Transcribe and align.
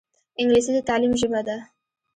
انګلیسي 0.39 0.71
د 0.75 0.79
تعلیم 0.89 1.13
ژبه 1.21 1.41
ده 1.47 1.57